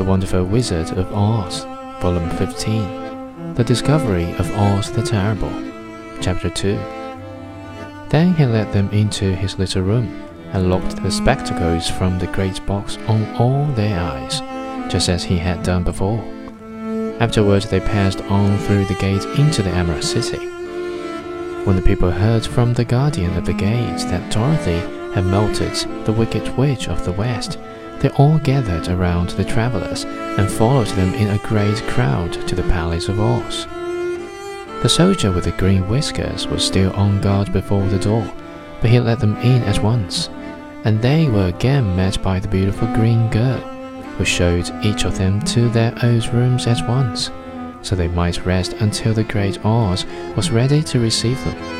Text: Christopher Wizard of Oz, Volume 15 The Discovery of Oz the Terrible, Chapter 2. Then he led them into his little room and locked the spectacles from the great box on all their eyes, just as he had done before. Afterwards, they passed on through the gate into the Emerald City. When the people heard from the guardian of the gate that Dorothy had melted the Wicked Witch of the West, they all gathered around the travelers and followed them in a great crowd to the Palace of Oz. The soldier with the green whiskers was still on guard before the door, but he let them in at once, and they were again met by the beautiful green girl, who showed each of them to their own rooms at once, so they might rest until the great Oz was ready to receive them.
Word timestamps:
Christopher 0.00 0.44
Wizard 0.44 0.96
of 0.96 1.12
Oz, 1.12 1.64
Volume 2.00 2.30
15 2.30 3.54
The 3.54 3.62
Discovery 3.62 4.32
of 4.36 4.50
Oz 4.52 4.90
the 4.90 5.02
Terrible, 5.02 5.52
Chapter 6.22 6.48
2. 6.48 6.78
Then 8.08 8.32
he 8.32 8.46
led 8.46 8.72
them 8.72 8.88
into 8.92 9.34
his 9.34 9.58
little 9.58 9.82
room 9.82 10.22
and 10.54 10.70
locked 10.70 10.96
the 11.02 11.10
spectacles 11.10 11.90
from 11.90 12.18
the 12.18 12.28
great 12.28 12.64
box 12.64 12.96
on 13.08 13.26
all 13.36 13.66
their 13.74 14.00
eyes, 14.00 14.40
just 14.90 15.10
as 15.10 15.22
he 15.22 15.36
had 15.36 15.62
done 15.62 15.84
before. 15.84 16.24
Afterwards, 17.20 17.68
they 17.68 17.80
passed 17.80 18.22
on 18.22 18.56
through 18.60 18.86
the 18.86 18.94
gate 18.94 19.24
into 19.38 19.62
the 19.62 19.70
Emerald 19.70 20.02
City. 20.02 20.46
When 21.66 21.76
the 21.76 21.82
people 21.82 22.10
heard 22.10 22.46
from 22.46 22.72
the 22.72 22.86
guardian 22.86 23.36
of 23.36 23.44
the 23.44 23.52
gate 23.52 23.98
that 24.08 24.32
Dorothy 24.32 24.80
had 25.12 25.26
melted 25.26 25.74
the 26.06 26.12
Wicked 26.12 26.56
Witch 26.56 26.88
of 26.88 27.04
the 27.04 27.12
West, 27.12 27.58
they 28.00 28.08
all 28.10 28.38
gathered 28.38 28.88
around 28.88 29.30
the 29.30 29.44
travelers 29.44 30.04
and 30.04 30.50
followed 30.50 30.88
them 30.88 31.14
in 31.14 31.28
a 31.28 31.46
great 31.46 31.76
crowd 31.82 32.32
to 32.48 32.54
the 32.54 32.62
Palace 32.64 33.08
of 33.08 33.20
Oz. 33.20 33.66
The 34.82 34.88
soldier 34.88 35.30
with 35.30 35.44
the 35.44 35.52
green 35.52 35.86
whiskers 35.86 36.46
was 36.46 36.64
still 36.64 36.92
on 36.94 37.20
guard 37.20 37.52
before 37.52 37.86
the 37.88 37.98
door, 37.98 38.32
but 38.80 38.88
he 38.88 38.98
let 38.98 39.20
them 39.20 39.36
in 39.36 39.62
at 39.64 39.82
once, 39.82 40.30
and 40.84 41.02
they 41.02 41.28
were 41.28 41.48
again 41.48 41.94
met 41.94 42.22
by 42.22 42.40
the 42.40 42.48
beautiful 42.48 42.88
green 42.94 43.28
girl, 43.28 43.60
who 44.16 44.24
showed 44.24 44.70
each 44.82 45.04
of 45.04 45.18
them 45.18 45.40
to 45.42 45.68
their 45.68 45.92
own 46.02 46.20
rooms 46.32 46.66
at 46.66 46.88
once, 46.88 47.30
so 47.82 47.94
they 47.94 48.08
might 48.08 48.46
rest 48.46 48.72
until 48.74 49.12
the 49.12 49.24
great 49.24 49.62
Oz 49.64 50.06
was 50.34 50.50
ready 50.50 50.82
to 50.82 50.98
receive 50.98 51.42
them. 51.44 51.79